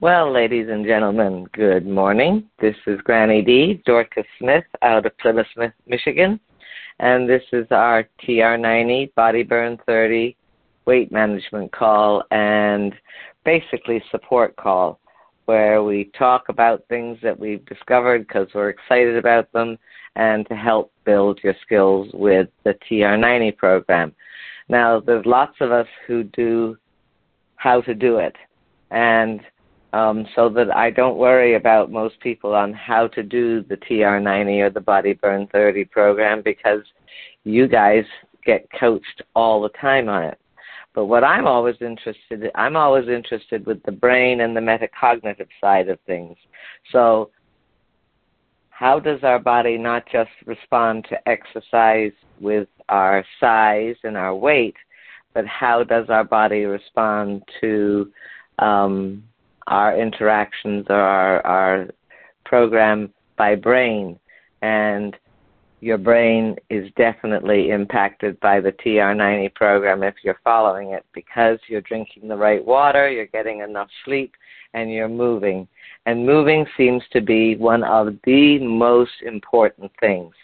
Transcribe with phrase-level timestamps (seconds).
[0.00, 2.48] Well, ladies and gentlemen, good morning.
[2.60, 5.48] This is Granny D, Dorcas Smith out of Plymouth,
[5.88, 6.38] Michigan,
[7.00, 10.36] and this is our TR90 Body Burn 30
[10.84, 12.94] weight management call and
[13.44, 15.00] basically support call
[15.46, 19.76] where we talk about things that we've discovered because we're excited about them
[20.14, 24.14] and to help build your skills with the TR90 program.
[24.68, 26.76] Now, there's lots of us who do
[27.56, 28.36] how to do it.
[28.92, 29.40] And
[29.92, 34.60] um, so that I don't worry about most people on how to do the TR90
[34.60, 36.82] or the Body Burn 30 program because
[37.44, 38.04] you guys
[38.44, 40.38] get coached all the time on it.
[40.94, 45.48] But what I'm always interested in, I'm always interested with the brain and the metacognitive
[45.60, 46.36] side of things.
[46.92, 47.30] So
[48.70, 54.76] how does our body not just respond to exercise with our size and our weight,
[55.34, 58.10] but how does our body respond to
[58.58, 59.22] um,
[59.68, 61.88] our interactions or our, our
[62.44, 64.18] program by brain.
[64.62, 65.16] And
[65.80, 71.82] your brain is definitely impacted by the TR90 program if you're following it because you're
[71.82, 74.34] drinking the right water, you're getting enough sleep,
[74.74, 75.68] and you're moving.
[76.06, 80.34] And moving seems to be one of the most important things,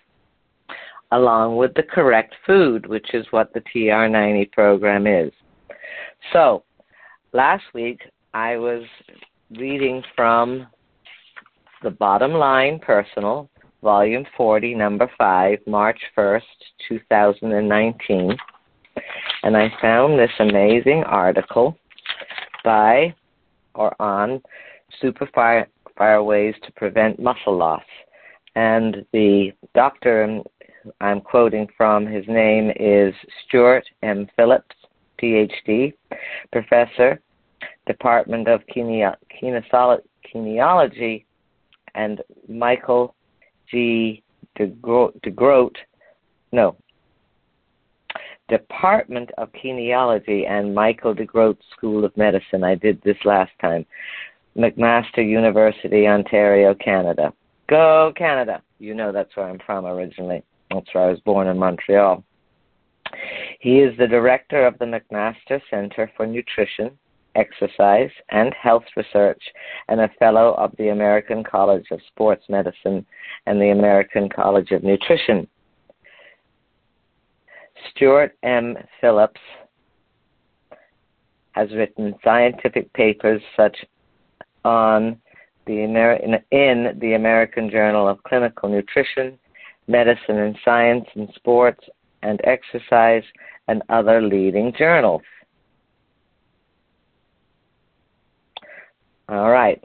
[1.10, 5.32] along with the correct food, which is what the TR90 program is.
[6.32, 6.62] So,
[7.32, 8.00] last week
[8.34, 8.82] I was
[9.56, 10.66] reading from
[11.84, 13.48] The Bottom Line Personal,
[13.80, 16.40] Volume 40, Number 5, March 1st,
[16.88, 18.36] 2019.
[19.44, 21.78] And I found this amazing article
[22.64, 23.14] by
[23.76, 24.42] or on
[25.00, 27.84] superfire fire ways to prevent muscle loss.
[28.56, 30.40] And the doctor
[31.00, 33.14] I'm quoting from, his name is
[33.46, 34.26] Stuart M.
[34.34, 34.74] Phillips,
[35.22, 35.92] PhD,
[36.50, 37.20] professor
[37.86, 41.24] Department of Kinesiology,
[41.94, 43.14] and Michael
[43.70, 44.22] G.
[44.58, 45.76] DeGroote,
[46.52, 46.76] no,
[48.48, 52.62] Department of Kinesiology and Michael DeGroote School of Medicine.
[52.62, 53.86] I did this last time.
[54.56, 57.32] McMaster University, Ontario, Canada.
[57.68, 58.62] Go Canada!
[58.78, 60.42] You know that's where I'm from originally.
[60.70, 62.22] That's where I was born in Montreal.
[63.60, 66.90] He is the director of the McMaster Center for Nutrition
[67.34, 69.42] exercise, and health research,
[69.88, 73.04] and a fellow of the American College of Sports Medicine
[73.46, 75.46] and the American College of Nutrition.
[77.90, 78.76] Stuart M.
[79.00, 79.40] Phillips
[81.52, 83.76] has written scientific papers such
[84.64, 85.20] on
[85.66, 85.82] the
[86.50, 89.38] in the American Journal of Clinical Nutrition,
[89.86, 91.84] Medicine and Science and Sports
[92.22, 93.22] and Exercise,
[93.68, 95.22] and other leading journals.
[99.28, 99.82] All right.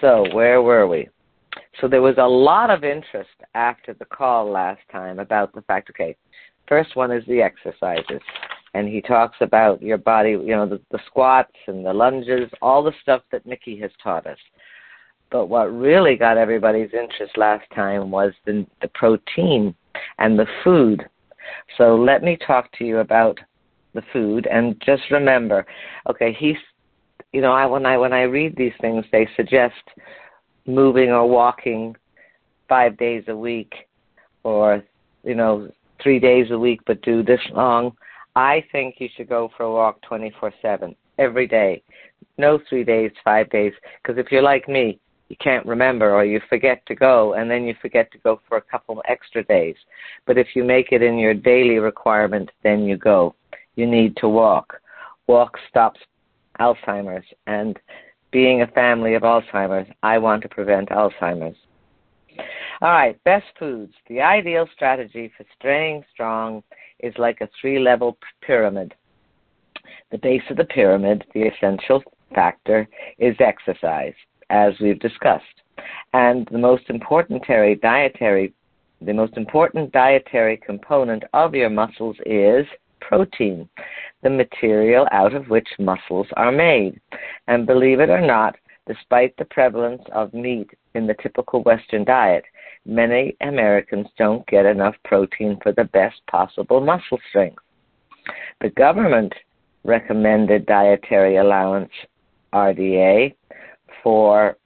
[0.00, 1.08] So, where were we?
[1.80, 5.90] So, there was a lot of interest after the call last time about the fact
[5.90, 6.16] okay,
[6.68, 8.22] first one is the exercises.
[8.74, 12.82] And he talks about your body, you know, the, the squats and the lunges, all
[12.82, 14.38] the stuff that Nikki has taught us.
[15.30, 19.74] But what really got everybody's interest last time was the, the protein
[20.18, 21.08] and the food.
[21.76, 23.38] So let me talk to you about
[23.94, 25.66] the food and just remember,
[26.08, 26.56] okay, he's
[27.32, 29.74] you know, I when I when I read these things, they suggest
[30.66, 31.94] moving or walking
[32.68, 33.72] five days a week,
[34.44, 34.82] or
[35.24, 35.70] you know,
[36.02, 37.96] three days a week, but do this long.
[38.36, 41.82] I think you should go for a walk 24/7 every day.
[42.36, 43.72] No three days, five days,
[44.02, 47.64] because if you're like me, you can't remember or you forget to go and then
[47.64, 49.76] you forget to go for a couple extra days.
[50.26, 53.34] But if you make it in your daily requirement, then you go.
[53.76, 54.80] You need to walk.
[55.26, 56.00] Walk stops
[56.60, 57.26] Alzheimer's.
[57.46, 57.78] And
[58.30, 61.56] being a family of Alzheimer's, I want to prevent Alzheimer's.
[62.80, 63.92] All right, best foods.
[64.08, 66.62] The ideal strategy for staying strong
[67.00, 68.94] is like a three level pyramid.
[70.10, 72.02] The base of the pyramid, the essential
[72.34, 72.88] factor,
[73.18, 74.14] is exercise,
[74.50, 75.44] as we've discussed.
[76.12, 78.52] And the most important dietary
[79.00, 82.66] the most important dietary component of your muscles is
[83.00, 83.68] protein
[84.22, 87.00] the material out of which muscles are made.
[87.46, 88.56] And believe it or not,
[88.86, 92.44] despite the prevalence of meat in the typical Western diet,
[92.84, 97.62] many Americans don't get enough protein for the best possible muscle strength.
[98.60, 99.32] The government
[99.84, 101.92] recommended dietary allowance,
[102.52, 103.34] RDA,
[104.02, 104.56] for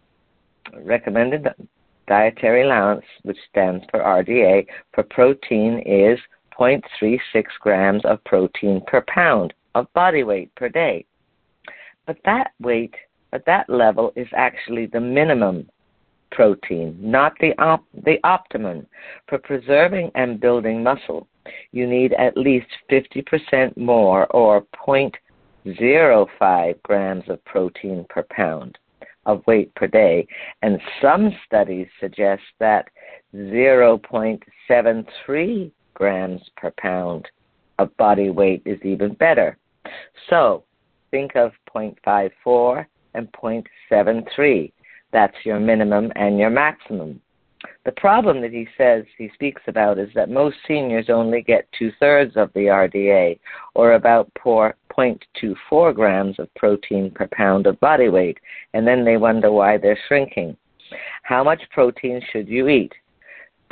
[0.82, 1.48] recommended
[2.06, 6.18] dietary allowance, which stands for RDA, for protein is
[6.58, 7.18] 0.36
[7.60, 11.04] grams of protein per pound of body weight per day.
[12.06, 12.94] But that weight
[13.32, 15.68] but that level is actually the minimum
[16.30, 18.86] protein, not the, op- the optimum.
[19.26, 21.26] For preserving and building muscle,
[21.72, 28.78] you need at least 50% more or 0.05 grams of protein per pound
[29.24, 30.26] of weight per day.
[30.60, 32.88] And some studies suggest that
[33.34, 37.28] 0.73 grams per pound
[37.78, 39.56] of body weight is even better.
[40.30, 40.64] So
[41.10, 44.72] think of 0.54 and 0.73.
[45.12, 47.20] That's your minimum and your maximum.
[47.84, 51.92] The problem that he says he speaks about is that most seniors only get two
[52.00, 53.38] thirds of the RDA,
[53.74, 58.38] or about 0.24 grams of protein per pound of body weight,
[58.74, 60.56] and then they wonder why they're shrinking.
[61.22, 62.92] How much protein should you eat?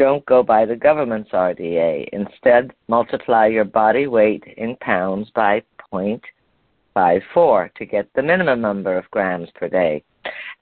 [0.00, 2.08] Don't go by the government's RDA.
[2.14, 5.62] Instead, multiply your body weight in pounds by
[5.92, 10.02] 0.54 to get the minimum number of grams per day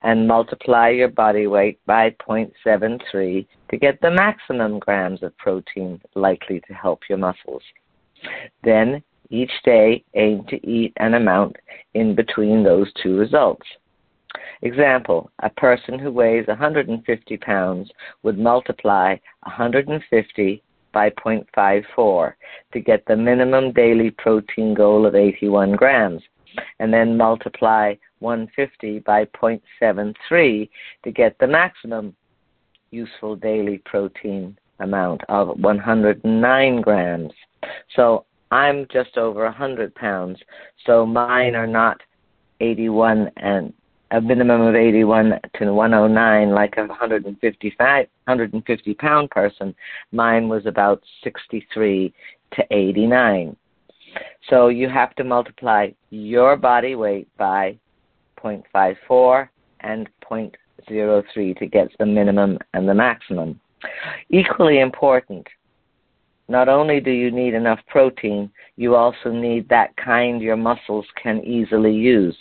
[0.01, 6.59] and multiply your body weight by 0.73 to get the maximum grams of protein likely
[6.67, 7.63] to help your muscles.
[8.65, 11.55] Then each day aim to eat an amount
[11.93, 13.65] in between those two results.
[14.61, 17.89] Example, a person who weighs 150 pounds
[18.23, 22.33] would multiply 150 by 0.54
[22.73, 26.21] to get the minimum daily protein goal of 81 grams,
[26.79, 30.69] and then multiply 150 by 0.73
[31.03, 32.15] to get the maximum
[32.91, 37.33] useful daily protein amount of 109 grams.
[37.95, 40.39] So I'm just over 100 pounds,
[40.85, 42.01] so mine are not
[42.61, 43.73] 81 and
[44.11, 49.75] a minimum of 81 to 109 like a 155 150 pound person
[50.11, 52.13] mine was about 63
[52.51, 53.55] to 89
[54.49, 57.77] so you have to multiply your body weight by
[58.43, 59.49] 0.54
[59.81, 63.59] and 0.03 to get the minimum and the maximum.
[64.29, 65.47] Equally important,
[66.47, 71.43] not only do you need enough protein, you also need that kind your muscles can
[71.43, 72.35] easily use.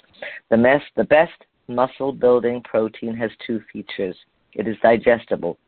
[0.50, 4.16] The, mes- the best muscle building protein has two features
[4.54, 5.58] it is digestible.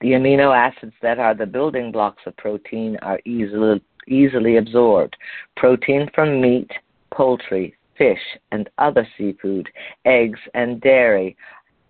[0.00, 5.16] The amino acids that are the building blocks of protein are easily, easily absorbed.
[5.56, 6.70] Protein from meat,
[7.12, 8.20] poultry, fish
[8.52, 9.68] and other seafood,
[10.06, 11.36] eggs and dairy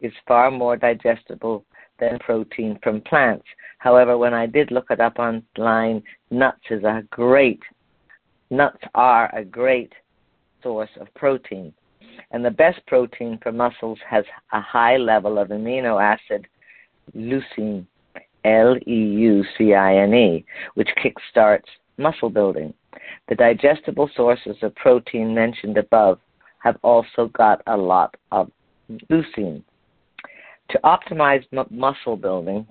[0.00, 1.64] is far more digestible
[2.00, 3.46] than protein from plants.
[3.78, 7.62] However, when I did look it up online, nuts is a great
[8.50, 9.92] nuts are a great
[10.62, 11.72] source of protein.
[12.30, 16.46] And the best protein for muscles has a high level of amino acid
[17.16, 17.86] leucine,
[18.44, 20.44] L E U C I N E,
[20.74, 22.72] which kickstarts muscle building.
[23.28, 26.18] The digestible sources of protein mentioned above
[26.60, 28.50] have also got a lot of
[29.10, 29.62] leucine.
[30.70, 32.66] To optimize m- muscle building,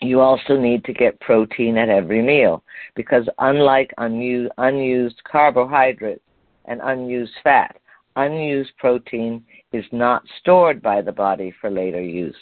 [0.00, 2.62] you also need to get protein at every meal
[2.94, 6.22] because, unlike unused, unused carbohydrates
[6.64, 7.76] and unused fat,
[8.16, 12.36] unused protein is not stored by the body for later use.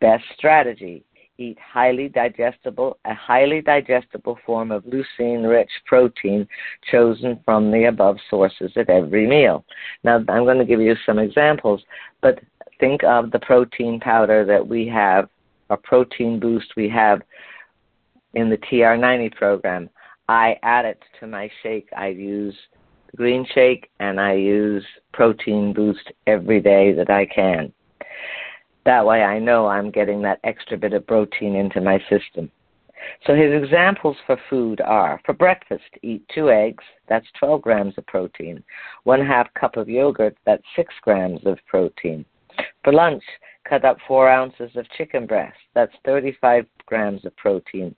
[0.00, 1.04] Best strategy
[1.40, 6.46] eat highly digestible, a highly digestible form of leucine-rich protein
[6.90, 9.64] chosen from the above sources at every meal.
[10.04, 11.82] Now, I'm going to give you some examples,
[12.20, 12.40] but
[12.78, 15.28] think of the protein powder that we have,
[15.70, 17.22] a protein boost we have
[18.34, 19.88] in the TR90 program.
[20.28, 21.88] I add it to my shake.
[21.96, 22.54] I use
[23.16, 27.72] green shake and I use protein boost every day that I can.
[28.86, 32.50] That way I know I'm getting that extra bit of protein into my system.
[33.26, 38.06] So his examples for food are for breakfast, eat two eggs, that's 12 grams of
[38.06, 38.62] protein,
[39.04, 42.24] one half cup of yogurt, that's 6 grams of protein.
[42.84, 43.22] For lunch,
[43.68, 47.94] cut up 4 ounces of chicken breast, that's 35 grams of protein,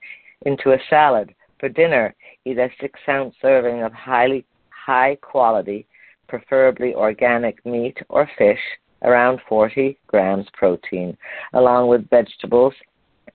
[0.46, 1.34] into a salad.
[1.58, 2.14] For dinner,
[2.44, 4.44] eat a 6 ounce serving of highly
[4.84, 5.86] high quality,
[6.28, 8.60] preferably organic meat or fish,
[9.02, 11.16] around 40 grams protein,
[11.54, 12.74] along with vegetables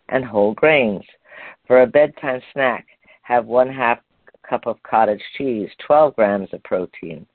[0.09, 1.03] and whole grains.
[1.67, 2.87] For a bedtime snack,
[3.23, 3.99] have one half
[4.49, 7.25] cup of cottage cheese, 12 grams of protein.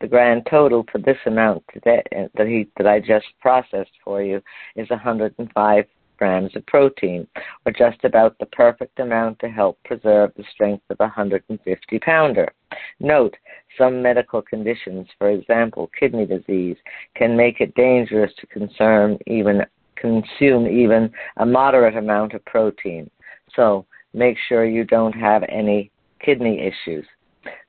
[0.00, 4.42] The grand total for this amount today, that, he, that I just processed for you
[4.74, 5.84] is 105
[6.18, 7.26] grams of protein,
[7.64, 12.52] or just about the perfect amount to help preserve the strength of a 150 pounder.
[13.00, 13.36] Note,
[13.78, 16.76] some medical conditions, for example, kidney disease,
[17.14, 19.62] can make it dangerous to even
[19.96, 23.10] consume even a moderate amount of protein.
[23.54, 27.06] So make sure you don't have any kidney issues.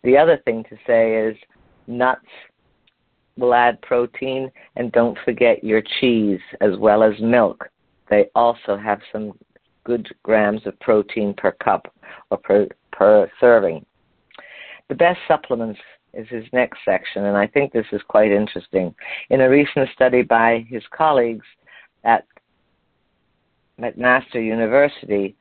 [0.03, 1.37] The other thing to say is
[1.87, 2.25] nuts
[3.37, 7.69] will add protein, and don't forget your cheese as well as milk.
[8.09, 9.33] They also have some
[9.83, 11.93] good grams of protein per cup
[12.29, 13.85] or per, per serving.
[14.89, 15.79] The best supplements
[16.13, 18.93] is his next section, and I think this is quite interesting.
[19.29, 21.45] In a recent study by his colleagues
[22.03, 22.25] at
[23.79, 25.35] McMaster University,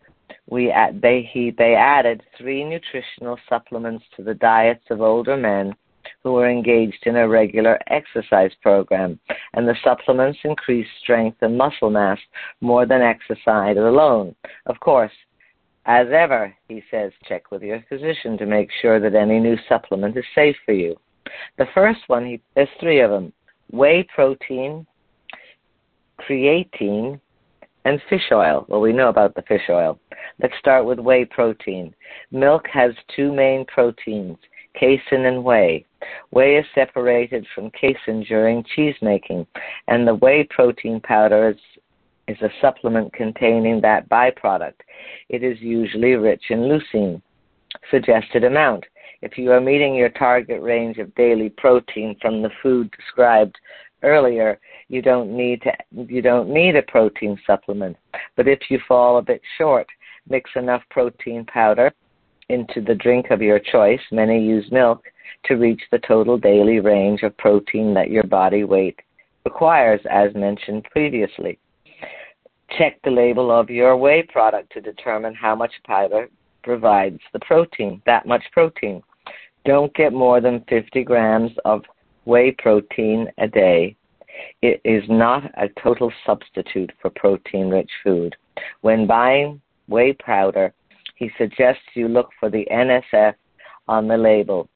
[0.48, 5.74] we they he they added three nutritional supplements to the diets of older men
[6.22, 9.18] who were engaged in a regular exercise program,
[9.54, 12.18] and the supplements increased strength and muscle mass
[12.60, 14.34] more than exercise alone.
[14.66, 15.12] Of course,
[15.86, 20.16] as ever, he says, check with your physician to make sure that any new supplement
[20.16, 20.96] is safe for you.
[21.58, 23.32] The first one, he, there's three of them
[23.70, 24.86] whey protein,
[26.20, 27.20] creatine,
[27.84, 28.66] and fish oil.
[28.68, 29.98] Well, we know about the fish oil.
[30.42, 31.94] Let's start with whey protein.
[32.32, 34.38] Milk has two main proteins,
[34.74, 35.86] casein and whey.
[36.30, 39.46] Whey is separated from casein during cheese making,
[39.88, 41.56] and the whey protein powder is,
[42.28, 44.80] is a supplement containing that byproduct.
[45.28, 47.22] It is usually rich in leucine.
[47.90, 48.84] Suggested amount.
[49.22, 53.56] If you are meeting your target range of daily protein from the food described
[54.02, 54.58] earlier,
[54.88, 57.96] you don't need to you don't need a protein supplement.
[58.36, 59.86] But if you fall a bit short,
[60.28, 61.92] mix enough protein powder
[62.48, 65.02] into the drink of your choice, many use milk,
[65.44, 69.00] to reach the total daily range of protein that your body weight
[69.44, 71.58] requires, as mentioned previously.
[72.76, 76.28] Check the label of your whey product to determine how much powder
[76.64, 79.02] provides the protein, that much protein.
[79.64, 81.82] Don't get more than 50 grams of
[82.24, 83.96] whey protein a day.
[84.62, 88.36] It is not a total substitute for protein rich food.
[88.80, 90.74] When buying whey powder,
[91.14, 93.34] he suggests you look for the NSF
[93.88, 94.68] on the label.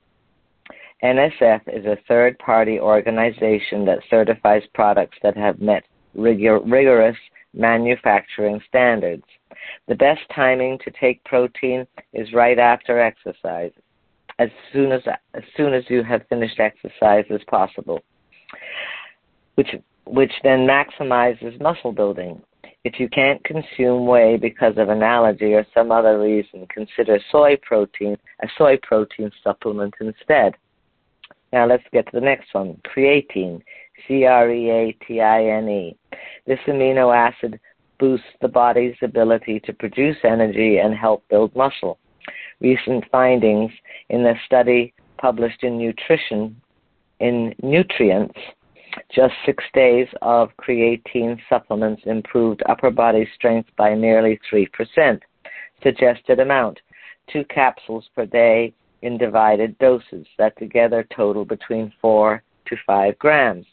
[1.03, 7.17] NSF is a third party organization that certifies products that have met rigor- rigorous
[7.55, 9.25] manufacturing standards.
[9.89, 13.73] The best timing to take protein is right after exercise
[14.39, 15.03] as soon as
[15.35, 18.01] as soon as you have finished exercise as possible,
[19.55, 19.69] which
[20.07, 22.41] which then maximizes muscle building.
[22.83, 27.59] If you can't consume whey because of an allergy or some other reason, consider soy
[27.63, 30.55] protein, a soy protein supplement instead.
[31.53, 33.63] Now let's get to the next one, creatine,
[34.07, 35.97] C R E A T I N E.
[36.47, 37.59] This amino acid
[37.99, 41.99] boosts the body's ability to produce energy and help build muscle
[42.61, 43.71] recent findings
[44.11, 46.57] in a study published in Nutrition
[47.21, 48.39] in Nutrients.
[49.15, 55.21] Just six days of creatine supplements improved upper body strength by nearly 3%.
[55.83, 56.79] Suggested amount
[57.33, 63.67] two capsules per day in divided doses that together total between 4 to 5 grams.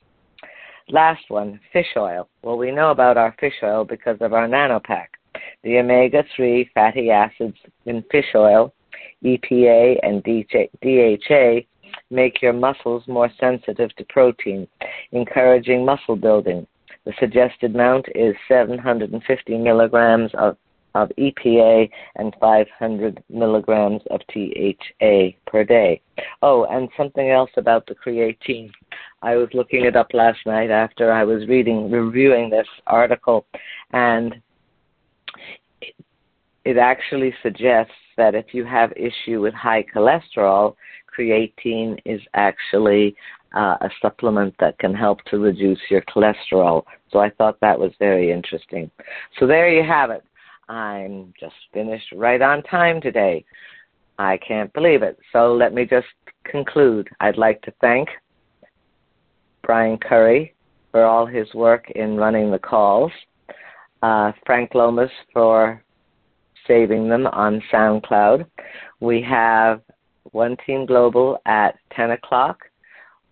[0.89, 2.29] Last one, fish oil.
[2.43, 5.07] Well, we know about our fish oil because of our nanopack.
[5.63, 8.73] The omega 3 fatty acids in fish oil
[9.23, 11.65] EPA and DHA
[12.09, 14.67] make your muscles more sensitive to protein,
[15.11, 16.65] encouraging muscle building.
[17.05, 20.57] The suggested amount is 750 milligrams of,
[20.95, 26.01] of EPA and 500 milligrams of DHA per day.
[26.41, 28.71] Oh, and something else about the creatine.
[29.21, 33.45] I was looking it up last night after I was reading, reviewing this article,
[33.91, 34.35] and
[36.65, 40.75] it, actually suggests that if you have issue with high cholesterol,
[41.17, 43.15] creatine is actually
[43.55, 46.83] uh, a supplement that can help to reduce your cholesterol.
[47.11, 48.91] So I thought that was very interesting.
[49.39, 50.23] So there you have it.
[50.69, 53.45] I'm just finished right on time today.
[54.19, 55.17] I can't believe it.
[55.31, 56.07] So let me just
[56.43, 57.09] conclude.
[57.19, 58.09] I'd like to thank
[59.63, 60.55] Brian Curry
[60.91, 63.11] for all his work in running the calls,
[64.01, 65.81] uh, Frank Lomas for
[66.65, 68.45] saving them on SoundCloud.
[68.99, 69.81] We have
[70.31, 72.59] One Team Global at 10 o'clock,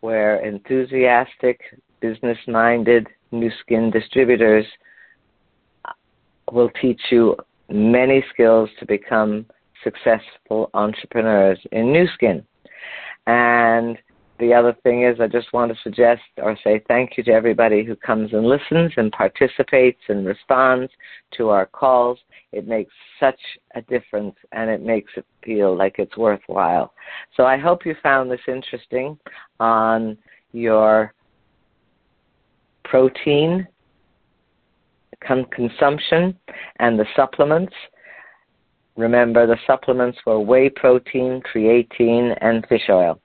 [0.01, 1.59] where enthusiastic,
[1.99, 4.65] business minded Nu Skin distributors
[6.51, 7.35] will teach you
[7.69, 9.45] many skills to become
[9.83, 12.43] successful entrepreneurs in Nu Skin.
[13.27, 13.97] And
[14.37, 17.83] the other thing is, I just want to suggest or say thank you to everybody
[17.85, 20.91] who comes and listens and participates and responds
[21.37, 22.19] to our calls.
[22.51, 23.39] It makes such
[23.75, 26.93] a difference and it makes it feel like it's worthwhile.
[27.37, 29.17] So I hope you found this interesting
[29.59, 30.17] on
[30.51, 31.13] your
[32.83, 33.67] protein
[35.51, 36.37] consumption
[36.79, 37.73] and the supplements.
[38.95, 43.19] Remember, the supplements were whey protein, creatine, and fish oil.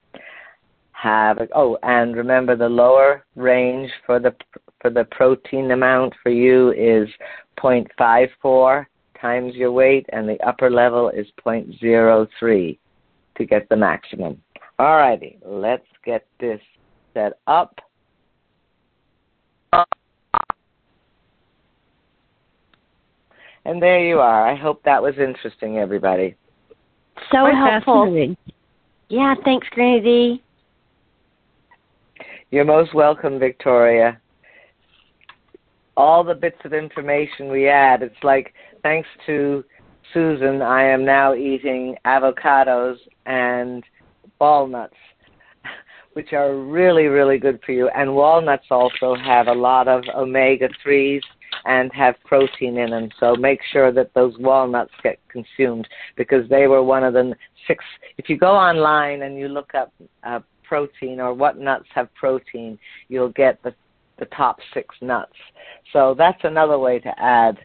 [0.93, 4.35] have oh and remember the lower range for the
[4.81, 7.09] for the protein amount for you is
[7.59, 8.87] 0.54
[9.21, 12.79] times your weight and the upper level is 0.03
[13.37, 14.41] to get the maximum.
[14.79, 16.61] All righty, let's get this
[17.15, 17.79] set up.
[23.65, 24.49] And there you are.
[24.49, 26.35] I hope that was interesting, everybody.
[27.31, 28.37] So Quite helpful.
[29.09, 30.43] Yeah, thanks, Granny D.
[32.51, 34.19] You're most welcome, Victoria.
[35.97, 39.65] All the bits of information we add, it's like thanks to
[40.13, 43.85] Susan, I am now eating avocados and
[44.41, 44.97] walnuts,
[46.15, 47.89] which are really, really good for you.
[47.89, 51.21] And walnuts also have a lot of omega 3s
[51.65, 53.09] and have protein in them.
[53.19, 57.35] So make sure that those walnuts get consumed because they were one of the
[57.67, 57.85] six.
[58.19, 62.79] If you go online and you look up uh, protein or what nuts have protein,
[63.09, 63.75] you'll get the
[64.19, 65.33] the top six nuts.
[65.93, 67.59] So that's another way to add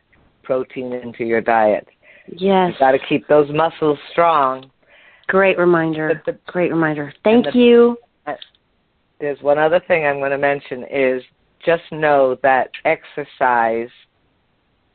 [0.44, 1.86] protein into your diet.
[2.28, 2.70] Yes.
[2.72, 4.72] You've got to keep those muscles strong.
[5.28, 6.22] Great reminder.
[6.26, 7.14] The, Great reminder.
[7.24, 7.98] Thank the, you.
[8.26, 8.34] Uh,
[9.20, 11.22] there's one other thing I'm going to mention is
[11.66, 13.90] just know that exercise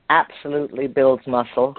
[0.08, 1.74] absolutely builds muscle,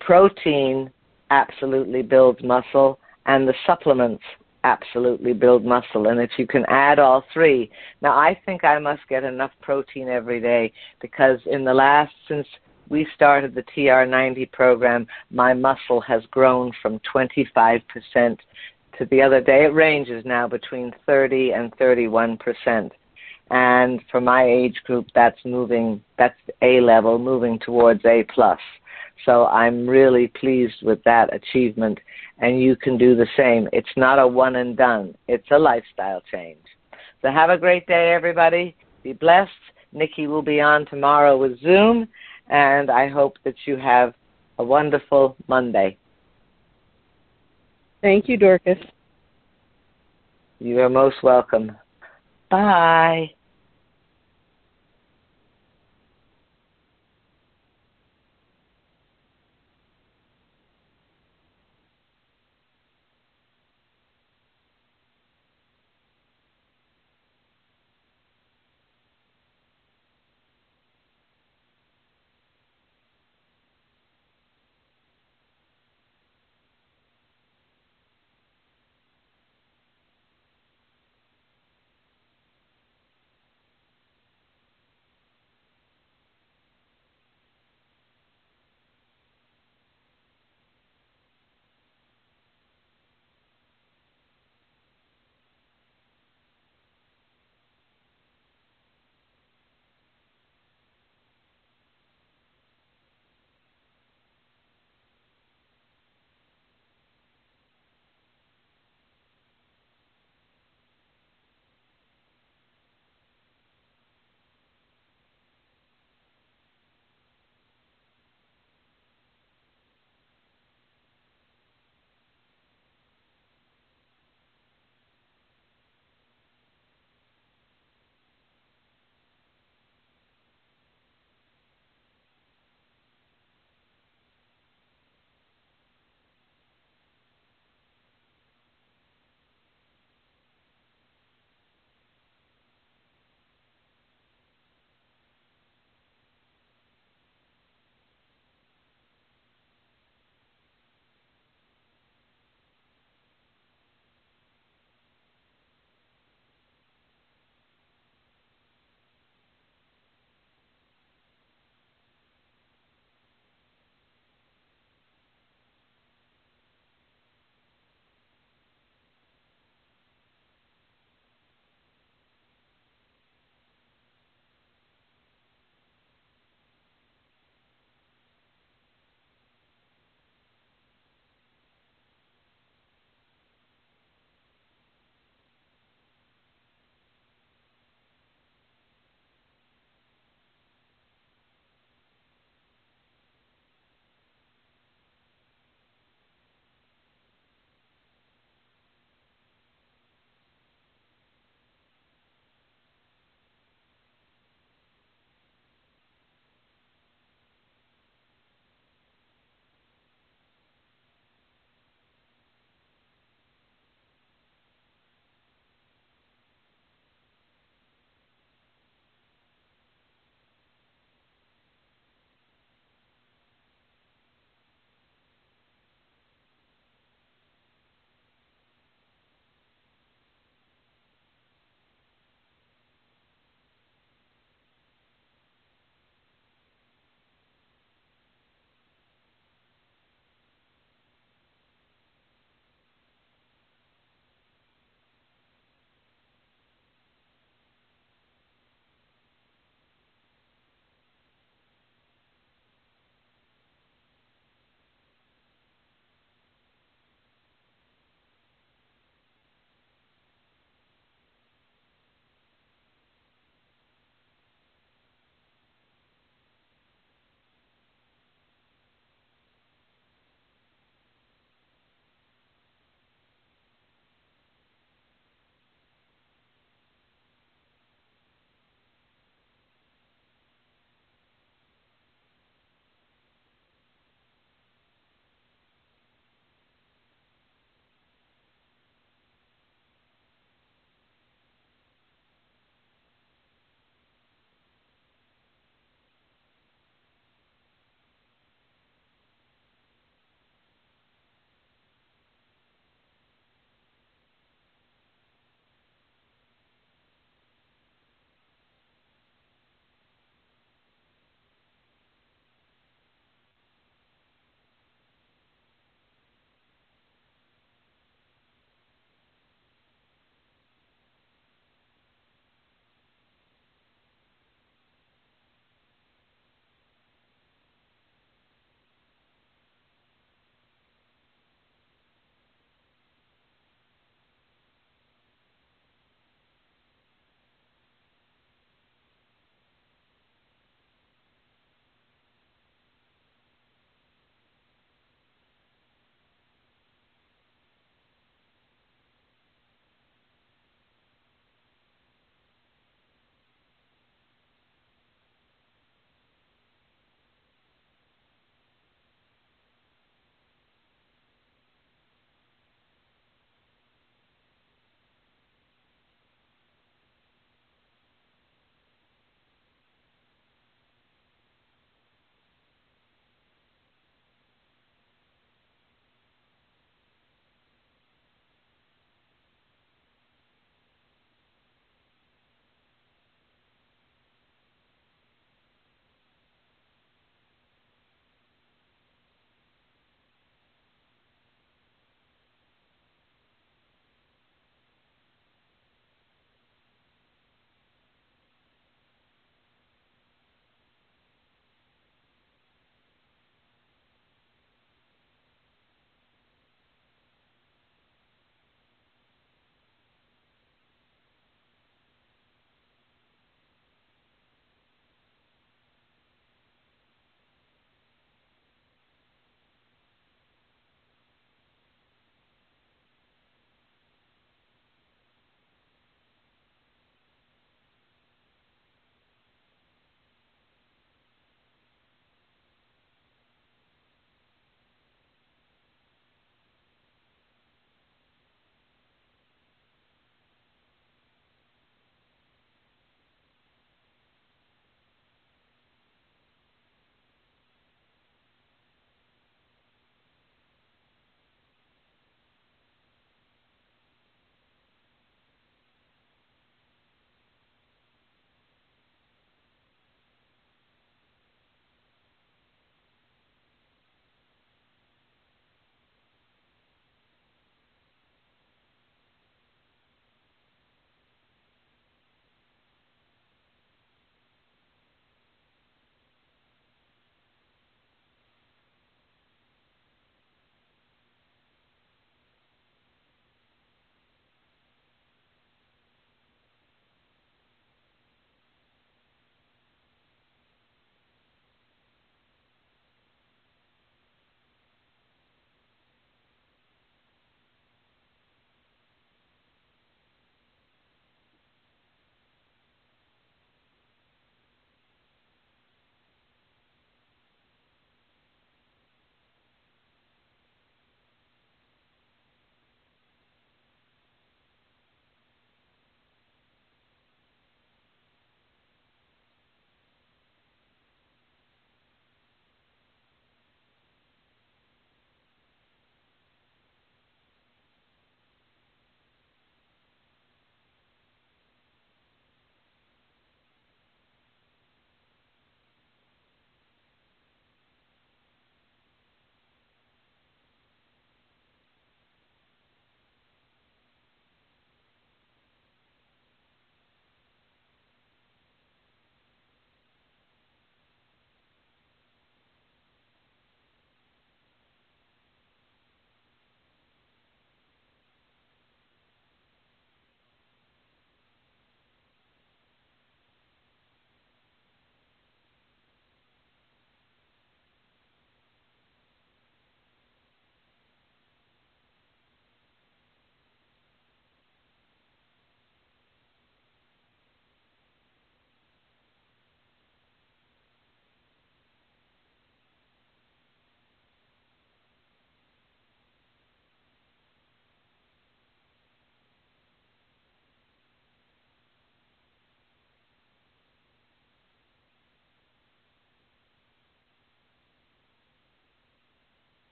[0.00, 0.90] protein
[1.30, 4.22] absolutely builds muscle, and the supplements
[4.64, 6.08] absolutely build muscle.
[6.08, 7.70] And if you can add all three,
[8.02, 12.46] now I think I must get enough protein every day because in the last, since
[12.88, 17.82] we started the TR90 program, my muscle has grown from 25%
[18.98, 19.64] to the other day.
[19.64, 22.92] It ranges now between 30 and 31 percent
[23.50, 28.58] and for my age group that's moving that's a level moving towards a plus.
[29.24, 31.98] So i'm really pleased with that achievement.
[32.38, 33.68] And you can do the same.
[33.72, 35.14] It's not a one and done.
[35.26, 36.62] It's a lifestyle change.
[37.22, 38.76] So have a great day everybody.
[39.02, 39.50] Be blessed.
[39.92, 42.08] Nikki will be on tomorrow with zoom.
[42.48, 44.14] And i hope that you have
[44.58, 45.96] a wonderful monday.
[48.02, 48.78] Thank you dorcas.
[50.58, 51.76] You are most welcome.
[52.50, 53.35] Bye